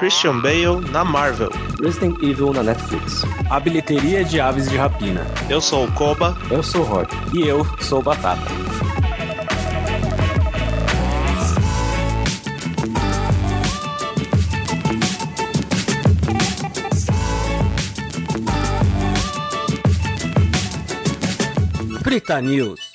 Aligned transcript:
Christian 0.00 0.40
Bale 0.40 0.80
na 0.92 1.04
Marvel. 1.04 1.50
Resident 1.78 2.16
Evil 2.22 2.54
na 2.54 2.62
Netflix. 2.62 3.22
A 3.50 3.60
bilheteria 3.60 4.24
de 4.24 4.40
Aves 4.40 4.66
de 4.66 4.74
Rapina. 4.74 5.26
Eu 5.46 5.60
sou 5.60 5.84
o 5.84 5.92
Koba. 5.92 6.38
Eu 6.50 6.62
sou 6.62 6.80
o 6.80 6.84
Rod. 6.84 7.06
E 7.34 7.46
eu 7.46 7.66
sou 7.82 7.98
o 7.98 8.02
Batata. 8.02 8.40
Frita 22.02 22.40
News. 22.40 22.89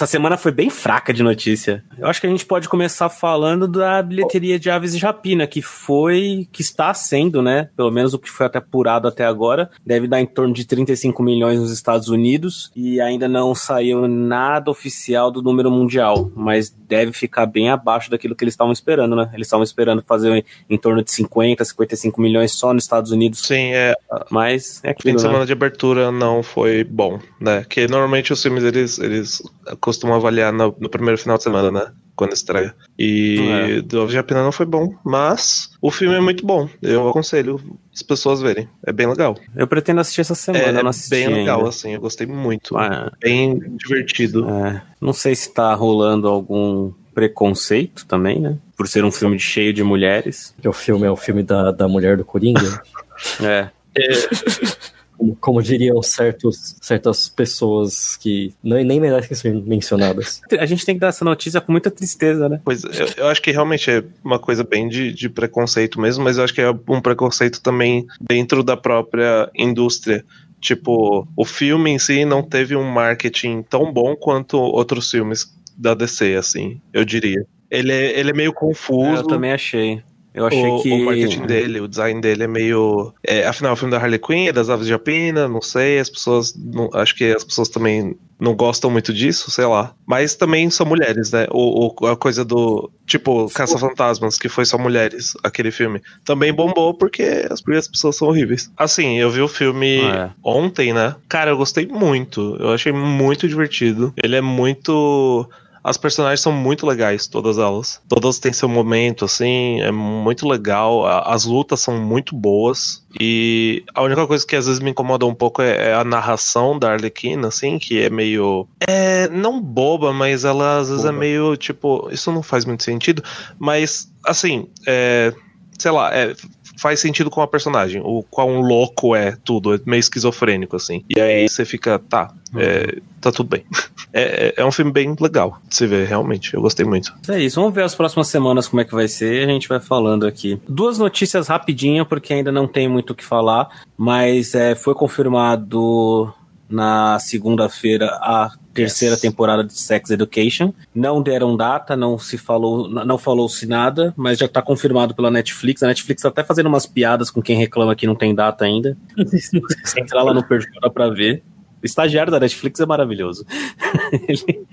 Essa 0.00 0.06
semana 0.06 0.38
foi 0.38 0.50
bem 0.50 0.70
fraca 0.70 1.12
de 1.12 1.22
notícia. 1.22 1.84
Eu 1.98 2.06
acho 2.06 2.22
que 2.22 2.26
a 2.26 2.30
gente 2.30 2.46
pode 2.46 2.70
começar 2.70 3.10
falando 3.10 3.68
da 3.68 4.02
bilheteria 4.02 4.58
de 4.58 4.70
Aves 4.70 4.96
de 4.96 5.04
Rapina, 5.04 5.46
que 5.46 5.60
foi, 5.60 6.48
que 6.50 6.62
está 6.62 6.94
sendo, 6.94 7.42
né? 7.42 7.68
Pelo 7.76 7.90
menos 7.90 8.14
o 8.14 8.18
que 8.18 8.30
foi 8.30 8.46
até 8.46 8.56
apurado 8.56 9.06
até 9.06 9.26
agora, 9.26 9.68
deve 9.84 10.08
dar 10.08 10.18
em 10.18 10.24
torno 10.24 10.54
de 10.54 10.64
35 10.64 11.22
milhões 11.22 11.60
nos 11.60 11.70
Estados 11.70 12.08
Unidos 12.08 12.72
e 12.74 12.98
ainda 12.98 13.28
não 13.28 13.54
saiu 13.54 14.08
nada 14.08 14.70
oficial 14.70 15.30
do 15.30 15.42
número 15.42 15.70
mundial, 15.70 16.32
mas 16.34 16.70
deve 16.70 17.12
ficar 17.12 17.44
bem 17.44 17.68
abaixo 17.68 18.10
daquilo 18.10 18.34
que 18.34 18.42
eles 18.42 18.54
estavam 18.54 18.72
esperando, 18.72 19.14
né? 19.14 19.28
Eles 19.34 19.48
estavam 19.48 19.64
esperando 19.64 20.02
fazer 20.02 20.46
em 20.70 20.78
torno 20.78 21.04
de 21.04 21.12
50, 21.12 21.62
55 21.62 22.18
milhões 22.22 22.52
só 22.52 22.72
nos 22.72 22.84
Estados 22.84 23.10
Unidos. 23.10 23.40
Sim, 23.46 23.74
é. 23.74 23.94
Mas 24.30 24.80
é 24.82 24.92
aquilo, 24.92 25.12
fim 25.12 25.16
de 25.16 25.20
semana 25.20 25.40
né? 25.40 25.44
de 25.44 25.52
abertura 25.52 26.10
não 26.10 26.42
foi 26.42 26.84
bom, 26.84 27.20
né? 27.38 27.66
Que 27.68 27.86
normalmente 27.86 28.32
os 28.32 28.42
filmes 28.42 28.64
eles, 28.64 28.98
eles 28.98 29.42
costumam 29.90 30.14
avaliar 30.14 30.52
no, 30.52 30.74
no, 30.78 30.88
primeiro 30.88 31.18
final 31.18 31.36
de 31.36 31.42
semana, 31.42 31.70
né? 31.72 31.92
Quando 32.14 32.32
estreia. 32.32 32.72
E 32.96 33.38
é. 33.40 33.82
do 33.82 34.02
Ave 34.02 34.22
Pena 34.22 34.44
não 34.44 34.52
foi 34.52 34.66
bom, 34.66 34.94
mas 35.04 35.70
o 35.82 35.90
filme 35.90 36.14
é 36.14 36.20
muito 36.20 36.46
bom. 36.46 36.68
Eu 36.80 37.08
aconselho 37.08 37.60
as 37.92 38.02
pessoas 38.02 38.40
verem. 38.40 38.68
É 38.86 38.92
bem 38.92 39.08
legal. 39.08 39.36
Eu 39.56 39.66
pretendo 39.66 40.00
assistir 40.00 40.20
essa 40.20 40.36
semana. 40.36 40.64
É, 40.64 40.80
é 40.80 41.08
bem 41.08 41.28
legal, 41.28 41.58
ainda. 41.58 41.70
assim. 41.70 41.94
Eu 41.94 42.00
gostei 42.00 42.26
muito. 42.26 42.76
Ah, 42.78 43.10
bem 43.20 43.58
divertido. 43.76 44.48
É. 44.48 44.80
Não 45.00 45.12
sei 45.12 45.34
se 45.34 45.52
tá 45.52 45.74
rolando 45.74 46.28
algum 46.28 46.92
preconceito 47.12 48.06
também, 48.06 48.38
né? 48.38 48.58
Por 48.76 48.86
ser 48.86 49.04
um 49.04 49.10
filme 49.10 49.38
cheio 49.40 49.72
de 49.72 49.82
mulheres. 49.82 50.54
O 50.64 50.72
filme 50.72 51.06
é 51.06 51.10
o 51.10 51.16
filme 51.16 51.42
da, 51.42 51.72
da 51.72 51.88
mulher 51.88 52.16
do 52.16 52.24
Coringa. 52.24 52.80
é. 53.42 53.70
é. 53.96 54.90
como, 55.20 55.36
como 55.36 55.62
diriam 55.62 56.02
certos, 56.02 56.76
certas 56.80 57.28
pessoas 57.28 58.16
que 58.16 58.54
nem, 58.62 58.84
nem 58.84 58.98
merecem 58.98 59.36
ser 59.36 59.54
mencionadas. 59.54 60.40
A 60.58 60.64
gente 60.64 60.86
tem 60.86 60.94
que 60.94 61.00
dar 61.00 61.08
essa 61.08 61.24
notícia 61.24 61.60
com 61.60 61.70
muita 61.70 61.90
tristeza, 61.90 62.48
né? 62.48 62.60
Pois 62.64 62.82
eu, 62.84 63.06
eu 63.18 63.26
acho 63.26 63.42
que 63.42 63.50
realmente 63.50 63.90
é 63.90 64.02
uma 64.24 64.38
coisa 64.38 64.64
bem 64.64 64.88
de, 64.88 65.12
de 65.12 65.28
preconceito 65.28 66.00
mesmo, 66.00 66.24
mas 66.24 66.38
eu 66.38 66.44
acho 66.44 66.54
que 66.54 66.62
é 66.62 66.70
um 66.70 67.00
preconceito 67.00 67.60
também 67.60 68.06
dentro 68.28 68.62
da 68.62 68.76
própria 68.76 69.50
indústria. 69.54 70.24
Tipo, 70.58 71.28
o 71.36 71.44
filme 71.44 71.90
em 71.90 71.98
si 71.98 72.24
não 72.24 72.42
teve 72.42 72.74
um 72.74 72.90
marketing 72.90 73.62
tão 73.62 73.92
bom 73.92 74.16
quanto 74.16 74.56
outros 74.58 75.10
filmes 75.10 75.54
da 75.76 75.94
DC, 75.94 76.34
assim, 76.34 76.80
eu 76.92 77.04
diria. 77.04 77.44
Ele 77.70 77.92
é, 77.92 78.18
ele 78.18 78.30
é 78.30 78.34
meio 78.34 78.52
confuso. 78.52 79.16
É, 79.16 79.18
eu 79.18 79.26
também 79.26 79.52
achei. 79.52 80.02
Eu 80.32 80.46
achei 80.46 80.66
o, 80.66 80.80
que. 80.80 80.92
O 80.92 81.04
marketing 81.06 81.46
dele, 81.46 81.80
o 81.80 81.88
design 81.88 82.20
dele 82.20 82.44
é 82.44 82.46
meio. 82.46 83.12
É, 83.22 83.46
afinal, 83.46 83.72
o 83.72 83.76
filme 83.76 83.90
da 83.90 83.98
Harley 83.98 84.18
Quinn 84.18 84.46
é 84.48 84.52
das 84.52 84.70
aves 84.70 84.86
de 84.86 84.92
rapina, 84.92 85.48
não 85.48 85.60
sei, 85.60 85.98
as 85.98 86.08
pessoas. 86.08 86.54
Não, 86.56 86.88
acho 86.94 87.14
que 87.16 87.24
as 87.32 87.42
pessoas 87.42 87.68
também 87.68 88.16
não 88.38 88.54
gostam 88.54 88.90
muito 88.90 89.12
disso, 89.12 89.50
sei 89.50 89.66
lá. 89.66 89.92
Mas 90.06 90.34
também 90.34 90.70
são 90.70 90.86
mulheres, 90.86 91.32
né? 91.32 91.46
O, 91.50 91.94
a 92.06 92.16
coisa 92.16 92.44
do. 92.44 92.90
Tipo, 93.06 93.50
Caça-Fantasmas, 93.52 94.38
que 94.38 94.48
foi 94.48 94.64
só 94.64 94.78
mulheres, 94.78 95.34
aquele 95.42 95.72
filme. 95.72 96.00
Também 96.24 96.52
bombou 96.52 96.94
porque 96.94 97.46
as, 97.50 97.60
porque 97.60 97.78
as 97.78 97.88
pessoas 97.88 98.16
são 98.16 98.28
horríveis. 98.28 98.70
Assim, 98.76 99.18
eu 99.18 99.30
vi 99.30 99.40
o 99.40 99.48
filme 99.48 100.00
ah, 100.02 100.30
é. 100.30 100.30
ontem, 100.44 100.92
né? 100.92 101.16
Cara, 101.28 101.50
eu 101.50 101.56
gostei 101.56 101.86
muito. 101.86 102.56
Eu 102.60 102.70
achei 102.70 102.92
muito 102.92 103.48
divertido. 103.48 104.14
Ele 104.16 104.36
é 104.36 104.40
muito 104.40 105.48
as 105.82 105.96
personagens 105.96 106.40
são 106.40 106.52
muito 106.52 106.86
legais, 106.86 107.26
todas 107.26 107.58
elas. 107.58 108.00
Todas 108.08 108.38
têm 108.38 108.52
seu 108.52 108.68
momento, 108.68 109.24
assim, 109.24 109.80
é 109.80 109.90
muito 109.90 110.46
legal. 110.46 111.06
As 111.06 111.44
lutas 111.44 111.80
são 111.80 111.98
muito 111.98 112.34
boas. 112.34 113.04
E 113.18 113.82
a 113.94 114.02
única 114.02 114.26
coisa 114.26 114.46
que 114.46 114.54
às 114.54 114.66
vezes 114.66 114.80
me 114.80 114.90
incomoda 114.90 115.24
um 115.24 115.34
pouco 115.34 115.62
é, 115.62 115.90
é 115.90 115.94
a 115.94 116.04
narração 116.04 116.78
da 116.78 116.92
Arlequina, 116.92 117.48
assim, 117.48 117.78
que 117.78 118.02
é 118.02 118.10
meio. 118.10 118.68
É. 118.86 119.28
Não 119.28 119.60
boba, 119.60 120.12
mas 120.12 120.44
ela 120.44 120.78
às 120.78 120.88
vezes 120.90 121.04
é 121.04 121.08
boba. 121.08 121.16
é 121.16 121.20
meio 121.20 121.56
tipo. 121.56 122.08
Isso 122.12 122.30
não 122.30 122.42
faz 122.42 122.64
muito 122.64 122.82
sentido. 122.82 123.22
Mas, 123.58 124.12
assim, 124.24 124.68
é. 124.86 125.32
Sei 125.78 125.90
lá, 125.90 126.14
é, 126.14 126.34
faz 126.80 126.98
sentido 126.98 127.28
com 127.28 127.42
a 127.42 127.46
personagem. 127.46 128.00
O 128.02 128.22
quão 128.22 128.60
louco 128.60 129.14
é 129.14 129.36
tudo, 129.44 129.74
é 129.74 129.80
meio 129.84 130.00
esquizofrênico, 130.00 130.76
assim. 130.76 131.04
E 131.14 131.20
aí 131.20 131.46
você 131.46 131.64
fica, 131.66 131.98
tá, 131.98 132.32
é, 132.56 132.98
tá 133.20 133.30
tudo 133.30 133.50
bem. 133.50 133.64
É, 134.12 134.48
é, 134.48 134.54
é 134.56 134.66
um 134.66 134.72
filme 134.72 134.90
bem 134.90 135.14
legal 135.20 135.60
de 135.68 135.76
se 135.76 135.86
ver, 135.86 136.04
realmente. 136.04 136.52
Eu 136.52 136.60
gostei 136.60 136.84
muito. 136.84 137.14
É 137.28 137.38
isso, 137.38 137.60
vamos 137.60 137.72
ver 137.72 137.84
as 137.84 137.94
próximas 137.94 138.26
semanas 138.26 138.66
como 138.66 138.82
é 138.82 138.84
que 138.84 138.92
vai 138.92 139.06
ser 139.06 139.48
a 139.48 139.52
gente 139.52 139.68
vai 139.68 139.78
falando 139.78 140.26
aqui. 140.26 140.60
Duas 140.68 140.98
notícias 140.98 141.46
rapidinho, 141.46 142.04
porque 142.04 142.34
ainda 142.34 142.50
não 142.50 142.66
tem 142.66 142.88
muito 142.88 143.10
o 143.10 143.14
que 143.14 143.24
falar, 143.24 143.68
mas 143.96 144.52
é, 144.56 144.74
foi 144.74 144.94
confirmado 144.94 146.34
na 146.68 147.20
segunda-feira 147.20 148.06
a 148.20 148.50
terceira 148.72 149.14
yes. 149.14 149.20
temporada 149.20 149.64
de 149.64 149.72
Sex 149.72 150.10
Education. 150.10 150.72
Não 150.94 151.22
deram 151.22 151.56
data, 151.56 151.96
não 151.96 152.18
se 152.18 152.38
falou, 152.38 152.88
não 152.88 153.18
falou-se 153.18 153.66
nada, 153.66 154.12
mas 154.16 154.38
já 154.38 154.46
está 154.46 154.62
confirmado 154.62 155.14
pela 155.14 155.30
Netflix. 155.30 155.82
A 155.82 155.86
Netflix 155.86 156.22
tá 156.22 156.28
até 156.28 156.44
fazendo 156.44 156.66
umas 156.66 156.86
piadas 156.86 157.30
com 157.30 157.42
quem 157.42 157.56
reclama 157.56 157.94
que 157.94 158.06
não 158.06 158.14
tem 158.14 158.34
data 158.34 158.64
ainda. 158.64 158.96
Entrar 159.96 160.22
lá 160.22 160.32
no 160.32 160.42
perfil 160.42 160.80
dá 160.80 160.90
pra 160.90 161.08
ver. 161.08 161.42
O 161.82 161.86
estagiário 161.86 162.30
da 162.30 162.38
Netflix 162.38 162.78
é 162.80 162.86
maravilhoso. 162.86 163.44
ele, 164.28 164.66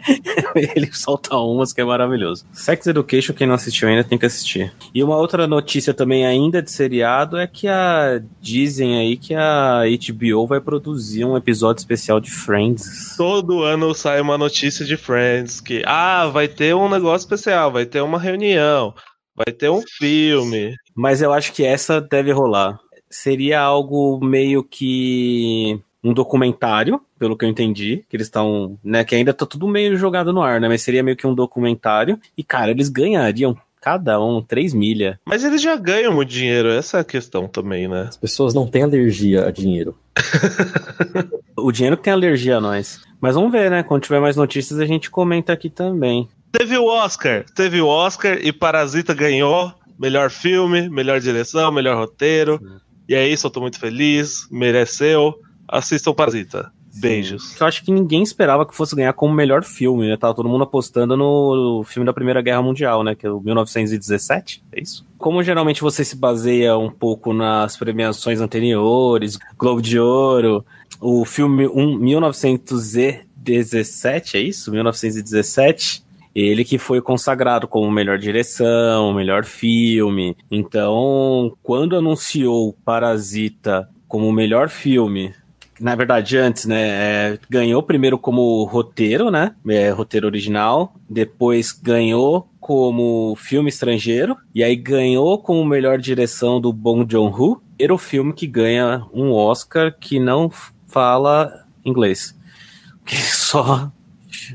ele 0.76 0.94
solta 0.94 1.36
umas 1.38 1.72
que 1.72 1.80
é 1.80 1.86
maravilhoso. 1.86 2.46
Sex 2.52 2.88
Education, 2.88 3.34
quem 3.34 3.48
não 3.48 3.56
assistiu 3.56 3.88
ainda 3.88 4.04
tem 4.04 4.18
que 4.18 4.26
assistir. 4.26 4.74
E 4.94 5.04
uma 5.04 5.18
outra 5.18 5.48
notícia 5.48 5.94
também 5.94 6.26
ainda 6.26 6.62
de 6.62 6.70
seriado 6.70 7.38
é 7.38 7.48
que 7.48 7.68
a 7.68 8.22
dizem 8.42 9.00
aí 9.00 9.18
que 9.18 9.34
a 9.34 9.84
HBO 9.86 10.48
vai 10.48 10.60
produzir 10.60 11.24
um 11.24 11.38
episódio 11.38 11.80
especial 11.80 12.20
de 12.20 12.30
Friends. 12.30 13.16
Todo 13.16 13.64
ano 13.64 13.94
sai 13.94 14.20
uma 14.20 14.38
notícia 14.38 14.86
de 14.86 14.98
Friends 14.98 15.62
que 15.62 15.84
ah, 15.86 16.28
vai 16.28 16.48
ter 16.48 16.76
um 16.76 16.90
negócio 16.90 17.26
especial, 17.26 17.72
vai 17.72 17.86
ter 17.86 18.02
uma 18.02 18.20
reunião, 18.20 18.94
vai 19.36 19.54
ter 19.54 19.70
um 19.70 19.82
filme. 19.98 20.76
Mas 20.96 21.22
eu 21.22 21.32
acho 21.32 21.54
que 21.54 21.64
essa 21.64 22.02
deve 22.02 22.32
rolar. 22.32 22.80
Seria 23.10 23.62
algo 23.62 24.20
meio 24.22 24.64
que 24.64 25.80
um 26.08 26.14
documentário, 26.14 27.02
pelo 27.20 27.36
que 27.36 27.44
eu 27.44 27.50
entendi, 27.50 28.06
que 28.10 28.16
eles 28.16 28.28
estão, 28.28 28.78
né, 28.84 29.04
que 29.04 29.14
ainda 29.14 29.34
tá 29.34 29.46
tudo 29.46 29.68
meio 29.68 29.98
jogado 29.98 30.32
no 30.32 30.42
ar, 30.42 30.62
né, 30.62 30.68
mas 30.68 30.82
seria 30.82 31.04
meio 31.04 31.18
que 31.18 31.28
um 31.28 31.36
documentário, 31.36 32.20
e 32.38 32.44
cara, 32.44 32.72
eles 32.72 32.88
ganhariam 32.88 33.58
cada 33.82 34.20
um 34.22 34.42
3 34.42 34.74
milha. 34.74 35.20
Mas 35.26 35.44
eles 35.44 35.62
já 35.62 35.76
ganham 35.76 36.14
muito 36.14 36.30
dinheiro, 36.30 36.70
essa 36.70 36.98
é 36.98 37.02
a 37.02 37.06
questão 37.06 37.48
também, 37.48 37.88
né? 37.88 38.06
As 38.10 38.18
pessoas 38.18 38.54
não 38.54 38.68
têm 38.68 38.84
alergia 38.84 39.48
a 39.48 39.52
dinheiro. 39.52 39.96
o 41.56 41.72
dinheiro 41.72 41.96
que 41.96 42.04
tem 42.04 42.14
alergia 42.14 42.58
a 42.58 42.62
nós. 42.62 43.02
Mas 43.22 43.36
vamos 43.36 43.52
ver, 43.52 43.70
né? 43.70 43.84
Quando 43.84 44.04
tiver 44.04 44.20
mais 44.20 44.36
notícias, 44.36 44.80
a 44.80 44.86
gente 44.86 45.10
comenta 45.10 45.54
aqui 45.54 45.70
também. 45.70 46.28
Teve 46.52 46.78
o 46.78 46.86
Oscar, 46.86 47.46
teve 47.56 47.80
o 47.80 47.88
Oscar 47.88 48.40
e 48.42 48.52
Parasita 48.52 49.14
ganhou 49.14 49.74
melhor 50.00 50.30
filme, 50.30 50.90
melhor 50.90 51.20
direção, 51.20 51.72
melhor 51.72 51.98
roteiro. 51.98 52.60
E 53.08 53.16
é 53.16 53.28
isso, 53.28 53.48
eu 53.48 53.52
tô 53.52 53.62
muito 53.62 53.80
feliz, 53.80 54.48
mereceu 54.52 55.36
assistam 55.68 56.14
Parasita. 56.14 56.72
Beijos. 57.00 57.56
Eu 57.60 57.68
acho 57.68 57.84
que 57.84 57.92
ninguém 57.92 58.24
esperava 58.24 58.66
que 58.66 58.74
fosse 58.76 58.96
ganhar 58.96 59.12
como 59.14 59.32
melhor 59.34 59.64
filme, 59.64 60.08
né? 60.08 60.18
Tava 60.18 60.34
todo 60.34 60.50
mundo 60.50 60.64
apostando 60.64 61.16
no 61.16 61.84
filme 61.84 62.04
da 62.06 62.14
Primeira 62.14 62.42
Guerra 62.42 62.64
Mundial, 62.64 63.04
né? 63.04 63.14
Que 63.14 63.28
é 63.28 63.32
o 63.32 63.40
1917, 63.40 64.64
é 64.72 64.82
isso? 64.82 65.06
Como 65.18 65.44
geralmente 65.44 65.82
você 65.82 66.04
se 66.04 66.16
baseia 66.16 66.76
um 66.78 66.90
pouco 66.90 67.34
nas 67.34 67.78
premiações 67.78 68.42
anteriores, 68.42 69.38
Globo 69.58 69.82
de 69.82 70.00
Ouro, 70.00 70.66
o 71.00 71.24
filme 71.26 71.68
um, 71.68 71.96
1917, 71.98 74.38
é 74.38 74.42
isso? 74.42 74.72
1917, 74.72 76.04
ele 76.34 76.66
que 76.66 76.80
foi 76.80 77.02
consagrado 77.02 77.68
como 77.68 77.92
melhor 77.92 78.18
direção, 78.18 79.14
melhor 79.14 79.46
filme. 79.46 80.36
Então, 80.50 81.56
quando 81.62 81.96
anunciou 81.96 82.76
Parasita 82.86 83.88
como 84.08 84.32
melhor 84.32 84.70
filme 84.70 85.34
na 85.80 85.96
verdade, 85.96 86.38
antes, 86.38 86.66
né, 86.66 86.88
é, 86.88 87.40
ganhou 87.50 87.82
primeiro 87.84 88.18
como 88.18 88.64
roteiro, 88.66 89.30
né, 89.30 89.56
é, 89.68 89.90
roteiro 89.90 90.28
original, 90.28 90.94
depois 91.10 91.72
ganhou 91.72 92.50
como 92.60 93.36
filme 93.38 93.70
estrangeiro, 93.70 94.36
e 94.54 94.64
aí 94.64 94.76
ganhou 94.76 95.38
como 95.40 95.64
melhor 95.66 95.98
direção 95.98 96.60
do 96.60 96.74
Bong 96.74 97.06
Joon-ho, 97.10 97.62
era 97.80 97.94
o 97.94 97.98
filme 97.98 98.34
que 98.34 98.48
ganha 98.48 99.06
um 99.14 99.32
Oscar 99.32 99.96
que 99.98 100.20
não 100.20 100.52
fala 100.88 101.66
inglês, 101.86 102.38
que 103.06 103.16
só 103.16 103.92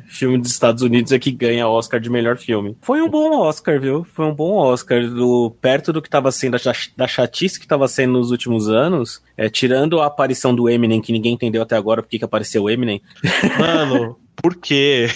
filme 0.06 0.38
dos 0.38 0.50
Estados 0.50 0.82
Unidos 0.82 1.12
é 1.12 1.18
que 1.18 1.30
ganha 1.30 1.68
Oscar 1.68 2.00
de 2.00 2.10
melhor 2.10 2.36
filme. 2.36 2.76
Foi 2.80 3.00
um 3.00 3.08
bom 3.08 3.38
Oscar, 3.40 3.80
viu? 3.80 4.04
Foi 4.04 4.26
um 4.26 4.34
bom 4.34 4.56
Oscar. 4.56 5.06
Do, 5.08 5.54
perto 5.60 5.92
do 5.92 6.00
que 6.00 6.08
estava 6.08 6.30
sendo, 6.30 6.56
da 6.96 7.06
chatice 7.06 7.58
que 7.58 7.64
estava 7.64 7.86
sendo 7.88 8.12
nos 8.12 8.30
últimos 8.30 8.68
anos, 8.68 9.22
é, 9.36 9.48
tirando 9.48 10.00
a 10.00 10.06
aparição 10.06 10.54
do 10.54 10.68
Eminem, 10.68 11.00
que 11.00 11.12
ninguém 11.12 11.34
entendeu 11.34 11.62
até 11.62 11.76
agora 11.76 12.02
porque 12.02 12.18
que 12.18 12.24
apareceu 12.24 12.64
o 12.64 12.70
Eminem. 12.70 13.02
Mano, 13.58 14.18
por 14.36 14.56
quê? 14.56 15.08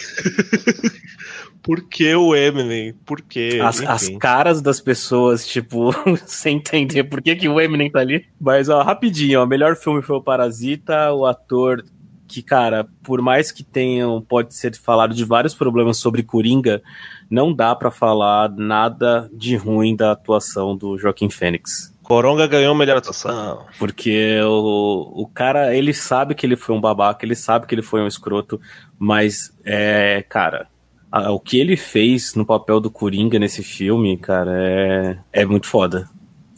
Por 1.66 1.82
que 1.88 2.14
o 2.14 2.32
Eminem? 2.32 2.94
Por 3.04 3.20
quê? 3.20 3.58
As, 3.60 3.82
as, 3.82 4.08
caras 4.20 4.62
das 4.62 4.80
pessoas, 4.80 5.44
tipo, 5.44 5.92
sem 6.24 6.58
entender 6.58 7.02
por 7.02 7.20
que, 7.20 7.34
que 7.34 7.48
o 7.48 7.60
Eminem 7.60 7.90
tá 7.90 7.98
ali. 7.98 8.24
Mas, 8.40 8.68
ó, 8.68 8.82
rapidinho, 8.82 9.40
ó, 9.40 9.44
o 9.44 9.48
melhor 9.48 9.74
filme 9.74 10.00
foi 10.00 10.14
o 10.14 10.22
Parasita, 10.22 11.12
o 11.12 11.26
ator 11.26 11.84
que, 12.26 12.42
cara, 12.42 12.86
por 13.02 13.20
mais 13.22 13.50
que 13.52 13.62
tenham, 13.62 14.20
pode 14.20 14.54
ser 14.54 14.74
falado 14.76 15.14
de 15.14 15.24
vários 15.24 15.54
problemas 15.54 15.98
sobre 15.98 16.22
Coringa, 16.22 16.82
não 17.30 17.52
dá 17.52 17.74
para 17.74 17.90
falar 17.90 18.50
nada 18.50 19.30
de 19.32 19.56
ruim 19.56 19.94
da 19.94 20.12
atuação 20.12 20.76
do 20.76 20.98
Joaquim 20.98 21.30
Fênix. 21.30 21.94
Coronga 22.02 22.46
ganhou 22.46 22.74
melhor 22.74 22.98
atuação. 22.98 23.66
Porque 23.78 24.40
o, 24.42 25.22
o 25.22 25.26
cara, 25.26 25.74
ele 25.74 25.92
sabe 25.92 26.34
que 26.34 26.46
ele 26.46 26.56
foi 26.56 26.74
um 26.74 26.80
babaca, 26.80 27.26
ele 27.26 27.34
sabe 27.34 27.66
que 27.66 27.74
ele 27.74 27.82
foi 27.82 28.00
um 28.00 28.06
escroto, 28.06 28.60
mas, 28.96 29.52
é, 29.64 30.24
cara, 30.28 30.68
o 31.30 31.40
que 31.40 31.58
ele 31.58 31.76
fez 31.76 32.34
no 32.34 32.46
papel 32.46 32.80
do 32.80 32.90
Coringa 32.90 33.38
nesse 33.38 33.62
filme, 33.62 34.16
cara, 34.16 34.52
é, 34.54 35.18
é 35.32 35.44
muito 35.44 35.66
foda. 35.66 36.08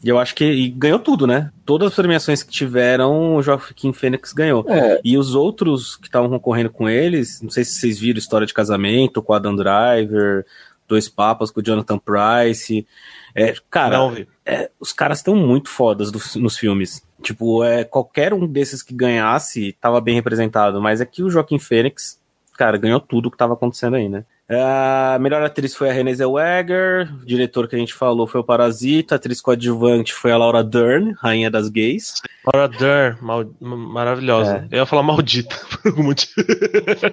E 0.02 0.08
eu 0.08 0.18
acho 0.18 0.34
que 0.34 0.44
e 0.44 0.68
ganhou 0.68 0.98
tudo, 0.98 1.26
né? 1.26 1.50
Todas 1.64 1.88
as 1.88 1.94
premiações 1.94 2.42
que 2.42 2.52
tiveram, 2.52 3.34
o 3.34 3.42
Joaquim 3.42 3.92
Fênix 3.92 4.32
ganhou. 4.32 4.64
É. 4.68 5.00
E 5.04 5.18
os 5.18 5.34
outros 5.34 5.96
que 5.96 6.06
estavam 6.06 6.28
concorrendo 6.30 6.70
com 6.70 6.88
eles, 6.88 7.42
não 7.42 7.50
sei 7.50 7.64
se 7.64 7.72
vocês 7.72 7.98
viram 7.98 8.18
História 8.18 8.46
de 8.46 8.54
Casamento 8.54 9.20
com 9.20 9.32
Adam 9.32 9.56
Driver, 9.56 10.46
Dois 10.86 11.08
Papas 11.08 11.50
com 11.50 11.60
o 11.60 11.62
Jonathan 11.62 11.98
Price. 11.98 12.86
É, 13.34 13.54
cara, 13.68 13.98
é, 14.46 14.70
os 14.78 14.92
caras 14.92 15.18
estão 15.18 15.34
muito 15.34 15.68
fodas 15.68 16.12
do, 16.12 16.20
nos 16.40 16.56
filmes. 16.56 17.02
Tipo, 17.20 17.64
é, 17.64 17.82
qualquer 17.82 18.32
um 18.32 18.46
desses 18.46 18.82
que 18.82 18.94
ganhasse 18.94 19.76
tava 19.80 20.00
bem 20.00 20.14
representado, 20.14 20.80
mas 20.80 21.00
é 21.00 21.04
que 21.04 21.22
o 21.24 21.30
Joaquim 21.30 21.58
Fênix, 21.58 22.20
cara, 22.56 22.78
ganhou 22.78 23.00
tudo 23.00 23.30
que 23.30 23.36
tava 23.36 23.54
acontecendo 23.54 23.96
aí, 23.96 24.08
né? 24.08 24.24
A 24.50 25.18
melhor 25.20 25.42
atriz 25.42 25.74
foi 25.74 25.90
a 25.90 25.92
Renée 25.92 26.14
Zellweger, 26.14 27.14
o 27.22 27.26
diretor 27.26 27.68
que 27.68 27.76
a 27.76 27.78
gente 27.78 27.92
falou 27.92 28.26
foi 28.26 28.40
o 28.40 28.44
Parasita, 28.44 29.14
a 29.14 29.16
atriz 29.16 29.42
coadjuvante 29.42 30.14
foi 30.14 30.32
a 30.32 30.38
Laura 30.38 30.64
Dern, 30.64 31.12
rainha 31.20 31.50
das 31.50 31.68
gays. 31.68 32.14
Laura 32.46 32.66
Dern, 32.66 33.18
mal, 33.20 33.44
maravilhosa. 33.60 34.66
É. 34.70 34.76
Eu 34.76 34.78
ia 34.78 34.86
falar 34.86 35.02
maldita 35.02 35.54
por 35.68 35.90
algum 35.90 36.04
motivo. 36.04 36.46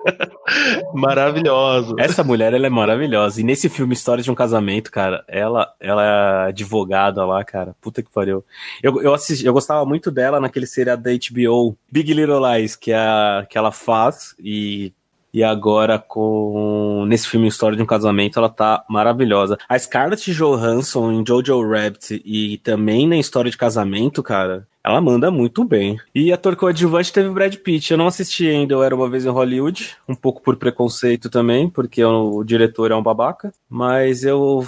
maravilhosa. 0.95 1.95
Essa 1.99 2.23
mulher, 2.23 2.53
ela 2.53 2.67
é 2.67 2.69
maravilhosa. 2.69 3.41
E 3.41 3.43
nesse 3.43 3.67
filme 3.67 3.93
História 3.93 4.23
de 4.23 4.31
um 4.31 4.35
Casamento, 4.35 4.89
cara, 4.89 5.25
ela, 5.27 5.73
ela 5.81 6.05
é 6.05 6.49
advogada 6.49 7.25
lá, 7.25 7.43
cara. 7.43 7.75
Puta 7.81 8.01
que 8.01 8.11
pariu. 8.11 8.45
Eu, 8.81 9.01
eu, 9.01 9.13
assisti, 9.13 9.45
eu 9.45 9.51
gostava 9.51 9.85
muito 9.85 10.09
dela 10.09 10.39
naquele 10.39 10.65
seriado 10.65 11.03
da 11.03 11.11
HBO, 11.11 11.77
Big 11.91 12.13
Little 12.13 12.39
Lies, 12.39 12.77
que, 12.77 12.93
é, 12.93 13.45
que 13.49 13.57
ela 13.57 13.73
faz 13.73 14.33
e 14.39 14.93
e 15.35 15.43
agora 15.43 15.99
com 15.99 17.03
nesse 17.09 17.27
filme 17.27 17.49
História 17.49 17.75
de 17.75 17.83
um 17.83 17.85
Casamento 17.85 18.39
ela 18.39 18.47
tá 18.47 18.85
maravilhosa. 18.89 19.57
A 19.67 19.77
Scarlett 19.77 20.31
Johansson 20.31 21.11
em 21.11 21.25
Jojo 21.27 21.61
Rabbit 21.61 22.21
e 22.23 22.57
também 22.59 23.05
na 23.05 23.17
História 23.17 23.51
de 23.51 23.57
Casamento, 23.57 24.23
cara, 24.23 24.65
ela 24.81 25.01
manda 25.01 25.29
muito 25.29 25.65
bem. 25.65 25.99
E 26.13 26.31
ator 26.31 26.55
coadjuvante 26.55 27.11
teve 27.11 27.29
Brad 27.29 27.53
Pitt. 27.57 27.91
Eu 27.91 27.97
não 27.97 28.07
assisti 28.07 28.47
ainda, 28.47 28.75
eu 28.75 28.81
era 28.83 28.95
uma 28.95 29.09
vez 29.09 29.25
em 29.25 29.29
Hollywood, 29.29 29.97
um 30.07 30.15
pouco 30.15 30.41
por 30.41 30.55
preconceito 30.55 31.29
também, 31.29 31.69
porque 31.69 32.01
o 32.01 32.41
diretor 32.41 32.91
é 32.91 32.95
um 32.95 33.03
babaca, 33.03 33.53
mas 33.69 34.23
eu 34.23 34.65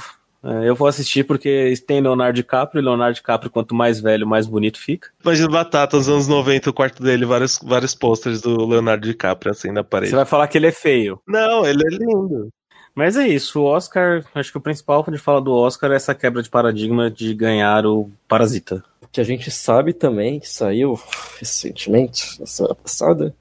eu 0.64 0.76
vou 0.76 0.88
assistir 0.88 1.24
porque 1.24 1.74
tem 1.86 2.02
Leonardo 2.02 2.36
DiCaprio, 2.36 2.82
e 2.82 2.86
Leonardo 2.86 3.16
DiCaprio, 3.16 3.52
quanto 3.52 3.76
mais 3.76 4.00
velho, 4.00 4.28
mais 4.28 4.48
bonito 4.48 4.80
fica. 4.80 5.10
Imagina 5.24 5.50
Batata, 5.50 5.98
nos 5.98 6.10
anos 6.10 6.28
90, 6.28 6.70
o 6.70 6.74
quarto 6.74 7.04
dele, 7.04 7.26
vários, 7.26 7.60
vários 7.64 7.94
posters 7.94 8.42
do 8.42 8.66
Leonardo 8.66 9.08
DiCaprio, 9.08 9.52
assim, 9.52 9.72
na 9.72 9.84
parede. 9.84 10.12
Você 10.12 10.16
vai 10.16 10.26
falar 10.26 10.48
que 10.48 10.58
ele 10.58 10.68
é 10.68 10.72
feio. 10.72 11.20
Não, 11.28 11.66
ele 11.66 11.84
é 11.86 11.90
lindo. 11.90 12.50
Mas 12.96 13.16
é 13.16 13.28
isso, 13.28 13.62
o 13.62 13.66
Oscar, 13.66 14.26
acho 14.34 14.52
que 14.52 14.58
o 14.58 14.62
principal 14.62 15.04
quando 15.04 15.14
a 15.14 15.18
gente 15.18 15.26
fala 15.26 15.40
do 15.40 15.54
Oscar 15.54 15.92
é 15.92 15.96
essa 15.96 16.16
quebra 16.16 16.42
de 16.42 16.50
paradigma 16.50 17.12
de 17.12 17.32
ganhar 17.36 17.86
o 17.86 18.10
Parasita. 18.28 18.84
O 19.04 19.08
que 19.08 19.22
a 19.22 19.24
gente 19.24 19.52
sabe 19.52 19.94
também, 19.94 20.40
que 20.40 20.50
saiu 20.50 21.00
recentemente, 21.38 22.40
na 22.40 22.48
semana 22.48 22.74
passada, 22.74 23.36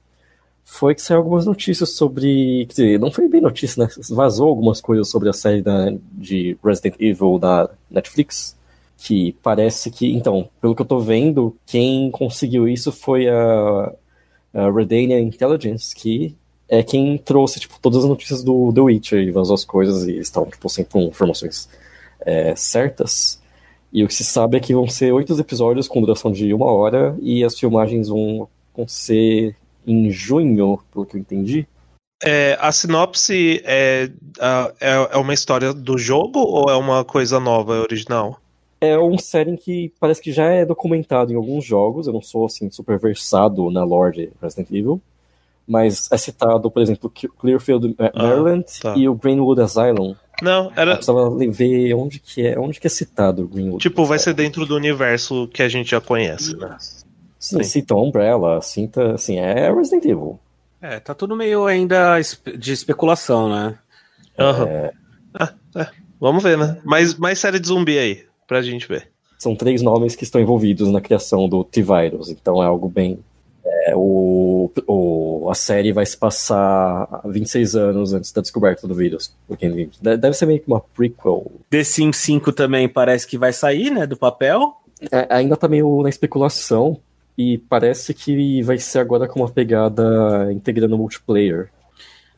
foi 0.69 0.93
que 0.93 1.01
saiu 1.01 1.19
algumas 1.19 1.45
notícias 1.45 1.91
sobre. 1.91 2.65
Quer 2.67 2.73
dizer, 2.73 2.99
não 2.99 3.09
foi 3.09 3.29
bem 3.29 3.39
notícia, 3.39 3.81
né? 3.81 3.89
Vazou 4.09 4.49
algumas 4.49 4.81
coisas 4.81 5.09
sobre 5.09 5.29
a 5.29 5.33
série 5.33 5.61
da, 5.61 5.93
de 6.11 6.57
Resident 6.63 6.95
Evil 6.99 7.39
da 7.39 7.69
Netflix. 7.89 8.55
Que 8.97 9.33
parece 9.41 9.89
que. 9.89 10.11
Então, 10.11 10.49
pelo 10.59 10.75
que 10.75 10.81
eu 10.81 10.85
tô 10.85 10.99
vendo, 10.99 11.55
quem 11.65 12.11
conseguiu 12.11 12.67
isso 12.67 12.91
foi 12.91 13.29
a, 13.29 13.93
a 14.53 14.69
Redania 14.69 15.19
Intelligence, 15.21 15.95
que 15.95 16.35
é 16.67 16.83
quem 16.83 17.17
trouxe 17.17 17.61
tipo, 17.61 17.79
todas 17.81 18.03
as 18.03 18.09
notícias 18.09 18.43
do 18.43 18.73
The 18.73 18.81
Witcher 18.81 19.19
e 19.21 19.31
vazou 19.31 19.55
as 19.55 19.63
coisas 19.63 20.05
e 20.05 20.17
estão 20.17 20.45
tipo, 20.47 20.67
sempre 20.67 20.91
com 20.91 21.01
informações 21.03 21.69
é, 22.19 22.53
certas. 22.57 23.41
E 23.93 24.03
o 24.03 24.07
que 24.07 24.13
se 24.13 24.25
sabe 24.25 24.57
é 24.57 24.59
que 24.59 24.75
vão 24.75 24.87
ser 24.87 25.13
oito 25.13 25.39
episódios 25.39 25.87
com 25.87 26.01
duração 26.01 26.29
de 26.29 26.53
uma 26.53 26.65
hora 26.65 27.17
e 27.21 27.41
as 27.41 27.57
filmagens 27.57 28.09
vão, 28.09 28.49
vão 28.75 28.85
ser 28.85 29.55
em 29.87 30.11
junho, 30.11 30.79
pelo 30.91 31.05
que 31.05 31.15
eu 31.15 31.19
entendi. 31.19 31.65
É, 32.23 32.57
a 32.59 32.71
sinopse 32.71 33.61
é, 33.63 34.09
é, 34.79 35.09
é 35.11 35.17
uma 35.17 35.33
história 35.33 35.73
do 35.73 35.97
jogo 35.97 36.39
ou 36.39 36.69
é 36.69 36.75
uma 36.75 37.05
coisa 37.05 37.39
nova, 37.39 37.79
original? 37.79 38.39
É 38.81 38.97
um 38.97 39.17
setting 39.17 39.55
que 39.55 39.91
parece 39.99 40.21
que 40.21 40.31
já 40.31 40.45
é 40.45 40.65
documentado 40.65 41.31
em 41.31 41.35
alguns 41.35 41.63
jogos. 41.63 42.07
Eu 42.07 42.13
não 42.13 42.21
sou 42.21 42.45
assim 42.45 42.69
super 42.69 42.99
versado 42.99 43.69
na 43.71 43.83
lore 43.83 44.15
de 44.15 44.29
Resident 44.41 44.69
Evil, 44.71 45.01
mas 45.67 46.11
é 46.11 46.17
citado, 46.17 46.69
por 46.69 46.81
exemplo, 46.81 47.11
Clearfield, 47.39 47.95
ah, 47.97 48.11
Maryland 48.15 48.65
ah, 48.79 48.81
tá. 48.81 48.93
e 48.95 49.07
o 49.07 49.15
Greenwood 49.15 49.61
Asylum. 49.61 50.15
Não, 50.41 50.71
era. 50.75 50.91
Eu 50.91 50.95
precisava 50.95 51.35
ver 51.51 51.93
onde 51.95 52.19
que 52.19 52.45
é, 52.45 52.59
onde 52.59 52.79
que 52.79 52.85
é 52.85 52.89
citado 52.89 53.43
o 53.43 53.47
Greenwood. 53.47 53.81
Tipo, 53.81 54.05
vai 54.05 54.19
ser 54.19 54.33
dentro 54.33 54.65
do 54.65 54.75
universo 54.75 55.47
que 55.47 55.63
a 55.63 55.69
gente 55.69 55.91
já 55.91 56.01
conhece, 56.01 56.55
né? 56.55 56.77
Sim, 57.39 57.63
cita 57.63 57.95
Umbrella, 57.95 58.61
cinta, 58.61 59.13
assim, 59.13 59.37
é 59.37 59.71
Resident 59.71 60.05
Evil. 60.05 60.39
É, 60.81 60.99
tá 60.99 61.13
tudo 61.13 61.35
meio 61.35 61.65
ainda 61.65 62.19
de 62.57 62.71
especulação, 62.71 63.49
né? 63.49 63.77
Uhum. 64.37 64.67
É... 64.67 64.91
Ah, 65.33 65.53
é. 65.75 65.87
Vamos 66.19 66.43
ver, 66.43 66.57
né? 66.57 66.79
Mais, 66.83 67.15
mais 67.15 67.39
série 67.39 67.59
de 67.59 67.67
zumbi 67.67 67.97
aí, 67.97 68.23
pra 68.47 68.61
gente 68.61 68.87
ver. 68.87 69.09
São 69.37 69.55
três 69.55 69.81
nomes 69.81 70.15
que 70.15 70.23
estão 70.23 70.41
envolvidos 70.41 70.91
na 70.91 70.99
criação 70.99 71.47
do 71.47 71.63
T-Virus, 71.63 72.29
então 72.29 72.61
é 72.61 72.65
algo 72.65 72.89
bem. 72.89 73.19
É, 73.63 73.93
o, 73.95 74.71
o, 74.87 75.49
a 75.49 75.53
série 75.53 75.91
vai 75.91 76.05
se 76.05 76.17
passar 76.17 77.21
26 77.25 77.75
anos 77.75 78.13
antes 78.13 78.31
da 78.31 78.41
descoberta 78.41 78.87
do 78.87 78.95
vírus. 78.95 79.33
Porque 79.47 79.89
deve 80.01 80.33
ser 80.33 80.45
meio 80.45 80.59
que 80.59 80.67
uma 80.67 80.79
prequel. 80.79 81.51
The 81.69 81.83
Sims 81.83 82.17
5 82.17 82.51
também 82.51 82.89
parece 82.89 83.27
que 83.27 83.37
vai 83.37 83.53
sair, 83.53 83.91
né? 83.91 84.07
Do 84.07 84.17
papel. 84.17 84.75
É, 85.11 85.27
ainda 85.29 85.55
tá 85.55 85.67
meio 85.67 86.01
na 86.01 86.09
especulação, 86.09 86.99
e 87.37 87.57
parece 87.57 88.13
que 88.13 88.61
vai 88.63 88.77
ser 88.77 88.99
agora 88.99 89.27
com 89.27 89.41
uma 89.41 89.49
pegada 89.49 90.51
integrando 90.51 90.97
multiplayer. 90.97 91.69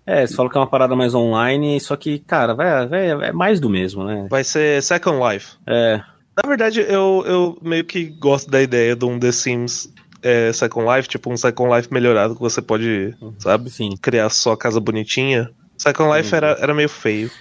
É, 0.05 0.25
você 0.25 0.35
falou 0.35 0.51
que 0.51 0.57
é 0.57 0.61
uma 0.61 0.67
parada 0.67 0.95
mais 0.95 1.13
online, 1.13 1.79
só 1.79 1.95
que, 1.95 2.19
cara, 2.19 2.53
vai, 2.53 2.87
vai, 2.87 3.09
é 3.09 3.31
mais 3.31 3.59
do 3.59 3.69
mesmo, 3.69 4.03
né? 4.03 4.27
Vai 4.29 4.43
ser 4.43 4.81
Second 4.81 5.19
Life. 5.23 5.55
É. 5.67 6.01
Na 6.41 6.47
verdade, 6.47 6.81
eu, 6.81 7.23
eu 7.27 7.57
meio 7.61 7.85
que 7.85 8.05
gosto 8.05 8.49
da 8.49 8.61
ideia 8.61 8.95
de 8.95 9.05
um 9.05 9.19
The 9.19 9.31
Sims 9.31 9.93
é, 10.21 10.51
Second 10.51 10.87
Life, 10.91 11.07
tipo 11.07 11.31
um 11.31 11.37
Second 11.37 11.75
Life 11.75 11.93
melhorado, 11.93 12.35
que 12.35 12.41
você 12.41 12.61
pode, 12.61 13.15
sabe? 13.37 13.69
Sim. 13.69 13.95
Criar 14.01 14.29
sua 14.29 14.57
casa 14.57 14.79
bonitinha. 14.79 15.51
Second 15.77 16.17
Life 16.17 16.33
era, 16.35 16.57
era 16.59 16.73
meio 16.73 16.89
feio. 16.89 17.31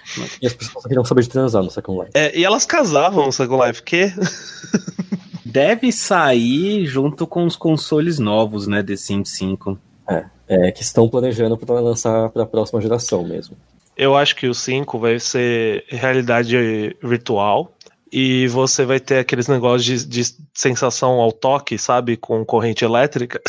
E 0.41 0.47
as 0.47 0.53
pessoas 0.53 0.85
queriam 0.85 1.03
saber 1.03 1.23
de 1.23 1.29
transar 1.29 1.61
no 1.61 1.69
Second 1.69 1.99
Life. 1.99 2.11
É, 2.13 2.37
e 2.37 2.45
elas 2.45 2.65
casavam 2.65 3.25
no 3.25 3.31
Second 3.31 3.65
Life, 3.65 3.83
que? 3.83 4.13
deve 5.49 5.91
sair 5.91 6.85
junto 6.85 7.25
com 7.25 7.45
os 7.45 7.55
consoles 7.55 8.19
novos, 8.19 8.67
né, 8.67 8.83
The 8.83 8.95
Sims 8.95 9.29
5. 9.29 9.77
É, 10.07 10.25
é 10.47 10.71
que 10.71 10.81
estão 10.81 11.09
planejando 11.09 11.57
para 11.57 11.79
lançar 11.79 12.29
para 12.29 12.43
a 12.43 12.45
próxima 12.45 12.81
geração 12.81 13.23
mesmo. 13.23 13.57
Eu 13.95 14.15
acho 14.15 14.35
que 14.35 14.47
o 14.47 14.53
5 14.53 14.97
vai 14.97 15.19
ser 15.19 15.83
realidade 15.89 16.95
virtual 17.03 17.75
e 18.11 18.47
você 18.47 18.85
vai 18.85 18.99
ter 18.99 19.19
aqueles 19.19 19.47
negócios 19.47 20.07
de, 20.07 20.23
de 20.23 20.35
sensação 20.53 21.19
ao 21.19 21.31
toque, 21.31 21.77
sabe, 21.77 22.17
com 22.17 22.45
corrente 22.45 22.83
elétrica. 22.83 23.41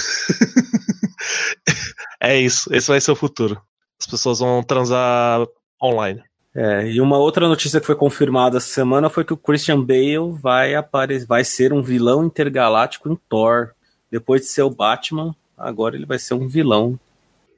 é 2.21 2.39
isso, 2.39 2.73
esse 2.75 2.89
vai 2.89 3.01
ser 3.01 3.13
o 3.13 3.17
futuro. 3.17 3.61
As 4.01 4.07
pessoas 4.07 4.41
vão 4.41 4.63
transar 4.63 5.47
online. 5.83 6.23
É, 6.55 6.89
e 6.89 7.01
uma 7.01 7.17
outra 7.17 7.49
notícia 7.49 7.81
que 7.81 7.87
foi 7.87 7.95
confirmada 7.95 8.57
essa 8.57 8.67
semana 8.67 9.09
foi 9.09 9.25
que 9.25 9.33
o 9.33 9.37
Christian 9.37 9.81
Bale 9.81 10.33
vai, 10.33 10.75
aparecer, 10.75 11.27
vai 11.27 11.45
ser 11.45 11.73
um 11.73 11.83
vilão 11.83 12.25
intergaláctico 12.25 13.09
em 13.11 13.17
Thor. 13.29 13.71
Depois 14.11 14.41
de 14.43 14.49
ser 14.49 14.63
o 14.63 14.71
Batman, 14.71 15.35
agora 15.57 15.95
ele 15.95 16.07
vai 16.07 16.19
ser 16.19 16.35
um 16.35 16.49
vilão. 16.49 16.99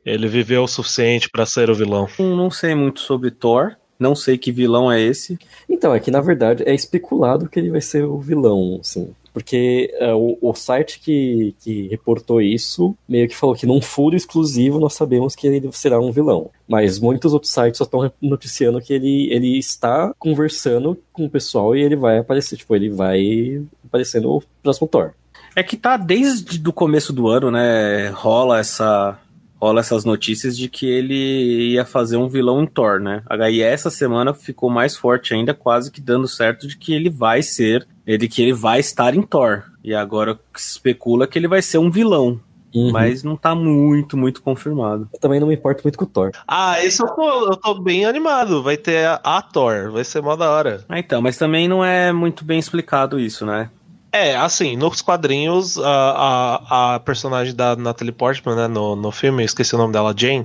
Ele 0.04 0.28
viveu 0.28 0.64
o 0.64 0.68
suficiente 0.68 1.30
para 1.30 1.46
ser 1.46 1.70
o 1.70 1.74
vilão. 1.74 2.06
Não, 2.18 2.36
não 2.36 2.50
sei 2.50 2.74
muito 2.74 3.00
sobre 3.00 3.30
Thor. 3.30 3.76
Não 3.98 4.16
sei 4.16 4.36
que 4.36 4.50
vilão 4.50 4.90
é 4.90 5.00
esse. 5.00 5.38
Então, 5.68 5.94
é 5.94 6.00
que 6.00 6.10
na 6.10 6.20
verdade 6.20 6.64
é 6.66 6.74
especulado 6.74 7.48
que 7.48 7.58
ele 7.60 7.70
vai 7.70 7.80
ser 7.80 8.04
o 8.04 8.18
vilão, 8.18 8.78
assim. 8.80 9.14
Porque 9.32 9.92
é, 9.98 10.12
o, 10.12 10.36
o, 10.40 10.54
site 10.54 11.00
que, 11.00 11.54
que 11.60 11.88
reportou 11.88 12.40
isso 12.40 12.94
meio 13.08 13.28
que 13.28 13.36
falou 13.36 13.56
que 13.56 13.66
num 13.66 13.80
furo 13.80 14.14
exclusivo 14.14 14.78
nós 14.78 14.94
sabemos 14.94 15.34
que 15.34 15.46
ele 15.46 15.72
será 15.72 15.98
um 15.98 16.12
vilão. 16.12 16.50
Mas 16.68 16.98
muitos 16.98 17.32
outros 17.32 17.52
sites 17.52 17.78
só 17.78 17.84
estão 17.84 18.12
noticiando 18.20 18.80
que 18.80 18.92
ele, 18.92 19.32
ele 19.32 19.58
está 19.58 20.12
conversando 20.18 20.98
com 21.12 21.24
o 21.24 21.30
pessoal 21.30 21.74
e 21.74 21.82
ele 21.82 21.96
vai 21.96 22.18
aparecer. 22.18 22.56
Tipo, 22.56 22.76
ele 22.76 22.90
vai 22.90 23.62
aparecer 23.84 24.20
no 24.20 24.42
próximo 24.62 24.86
Thor. 24.86 25.12
É 25.54 25.62
que 25.62 25.76
tá 25.76 25.96
desde 25.96 26.66
o 26.66 26.72
começo 26.72 27.12
do 27.12 27.28
ano, 27.28 27.50
né? 27.50 28.08
Rola 28.10 28.58
essa 28.58 29.18
rola 29.62 29.78
essas 29.78 30.04
notícias 30.04 30.58
de 30.58 30.68
que 30.68 30.86
ele 30.86 31.70
ia 31.70 31.84
fazer 31.84 32.16
um 32.16 32.28
vilão 32.28 32.64
em 32.64 32.66
Thor, 32.66 32.98
né? 32.98 33.22
E 33.48 33.62
essa 33.62 33.90
semana 33.90 34.34
ficou 34.34 34.68
mais 34.68 34.96
forte 34.96 35.32
ainda, 35.32 35.54
quase 35.54 35.88
que 35.92 36.00
dando 36.00 36.26
certo 36.26 36.66
de 36.66 36.76
que 36.76 36.92
ele 36.92 37.08
vai 37.08 37.44
ser, 37.44 37.86
ele 38.04 38.26
que 38.26 38.42
ele 38.42 38.52
vai 38.52 38.80
estar 38.80 39.14
em 39.14 39.22
Thor. 39.22 39.62
E 39.84 39.94
agora 39.94 40.36
se 40.56 40.72
especula 40.72 41.28
que 41.28 41.38
ele 41.38 41.46
vai 41.46 41.62
ser 41.62 41.78
um 41.78 41.92
vilão. 41.92 42.40
Uhum. 42.74 42.90
Mas 42.90 43.22
não 43.22 43.36
tá 43.36 43.54
muito, 43.54 44.16
muito 44.16 44.42
confirmado. 44.42 45.08
Eu 45.12 45.20
também 45.20 45.38
não 45.38 45.46
me 45.46 45.54
importo 45.54 45.82
muito 45.84 45.98
com 45.98 46.06
o 46.06 46.08
Thor. 46.08 46.32
Ah, 46.48 46.82
esse 46.82 47.00
eu 47.02 47.06
tô, 47.06 47.50
eu 47.50 47.56
tô 47.56 47.74
bem 47.80 48.04
animado. 48.04 48.62
Vai 48.62 48.76
ter 48.76 49.06
a, 49.06 49.20
a 49.22 49.42
Thor, 49.42 49.92
vai 49.92 50.02
ser 50.02 50.22
mó 50.22 50.34
da 50.34 50.50
hora. 50.50 50.82
Ah, 50.88 50.98
então, 50.98 51.22
mas 51.22 51.36
também 51.36 51.68
não 51.68 51.84
é 51.84 52.12
muito 52.12 52.44
bem 52.44 52.58
explicado 52.58 53.20
isso, 53.20 53.46
né? 53.46 53.70
É, 54.12 54.36
assim, 54.36 54.76
nos 54.76 55.00
quadrinhos, 55.00 55.78
a, 55.78 56.60
a, 56.68 56.94
a 56.94 57.00
personagem 57.00 57.54
da 57.54 57.74
Natalie 57.74 58.12
Portman, 58.12 58.54
né, 58.54 58.68
no, 58.68 58.94
no 58.94 59.10
filme, 59.10 59.42
esqueci 59.42 59.74
o 59.74 59.78
nome 59.78 59.94
dela, 59.94 60.14
Jane, 60.14 60.44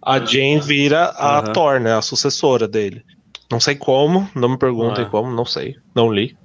a 0.00 0.20
Jane 0.20 0.60
vira 0.60 1.12
a 1.16 1.40
uhum. 1.40 1.52
Thor, 1.52 1.80
né, 1.80 1.94
a 1.96 2.02
sucessora 2.02 2.68
dele. 2.68 3.04
Não 3.50 3.58
sei 3.58 3.74
como, 3.74 4.28
não 4.34 4.50
me 4.50 4.58
perguntem 4.58 5.04
ah. 5.04 5.08
como, 5.08 5.32
não 5.34 5.44
sei, 5.44 5.76
não 5.94 6.12
li. 6.12 6.36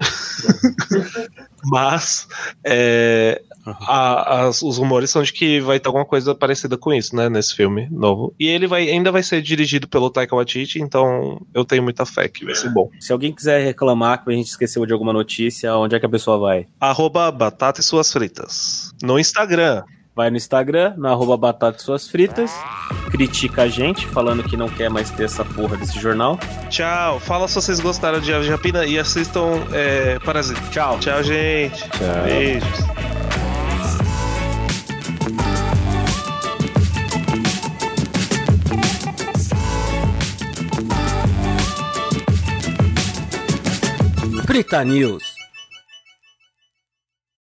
Mas 1.66 2.28
é, 2.66 3.42
Uhum. 3.66 3.74
A, 3.88 4.42
as, 4.48 4.62
os 4.62 4.78
rumores 4.78 5.10
são 5.10 5.24
de 5.24 5.32
que 5.32 5.60
vai 5.62 5.80
ter 5.80 5.88
alguma 5.88 6.06
coisa 6.06 6.36
parecida 6.36 6.78
com 6.78 6.94
isso, 6.94 7.16
né, 7.16 7.30
nesse 7.30 7.56
filme 7.56 7.88
novo. 7.90 8.34
E 8.40 8.48
ele 8.48 8.68
vai, 8.68 8.90
ainda 8.90 9.12
vai 9.12 9.24
ser 9.24 9.42
dirigido 9.42 9.88
pelo 9.88 10.10
Taika 10.10 10.36
Waititi, 10.36 10.80
então 10.80 11.42
eu 11.54 11.64
tenho 11.64 11.84
muita 11.84 12.06
fé 12.06 12.28
que 12.28 12.46
vai 12.46 12.56
ser 12.56 12.70
bom. 12.70 12.90
Se 13.00 13.12
alguém 13.12 13.32
quiser 13.32 13.64
reclamar 13.64 14.24
que 14.24 14.30
a 14.30 14.34
gente 14.34 14.48
esqueceu 14.48 14.86
de 14.86 14.94
alguma 14.94 15.14
notícia, 15.14 15.76
onde 15.76 15.96
é 15.96 16.00
que 16.00 16.06
a 16.06 16.10
pessoa 16.10 16.38
vai? 16.38 16.68
Arroba 16.80 17.32
Batata 17.32 17.80
e 17.80 17.84
Suas 17.84 18.12
Fritas. 18.12 18.92
No 19.02 19.18
Instagram. 19.18 19.84
Vai 20.16 20.30
no 20.30 20.38
Instagram, 20.38 20.94
no 20.96 21.08
arroba 21.08 21.36
Batata 21.36 21.78
e 21.80 21.82
Suas 21.82 22.08
Fritas, 22.08 22.52
critica 23.10 23.64
a 23.64 23.68
gente, 23.68 24.06
falando 24.06 24.44
que 24.44 24.56
não 24.56 24.70
quer 24.70 24.88
mais 24.88 25.10
ter 25.10 25.24
essa 25.24 25.44
porra 25.44 25.76
desse 25.76 26.00
jornal. 26.00 26.38
Tchau, 26.70 27.20
fala 27.20 27.48
se 27.48 27.56
vocês 27.56 27.80
gostaram 27.80 28.20
de 28.20 28.32
Ave 28.32 28.46
Japina 28.46 28.86
e 28.86 29.00
assistam 29.00 29.54
é, 29.72 30.20
Parasita. 30.20 30.62
Tchau. 30.70 31.00
Tchau, 31.00 31.24
gente. 31.24 31.90
Tchau. 31.90 32.24
Beijos. 32.26 33.03
Frita 44.54 44.84
News. 44.86 45.33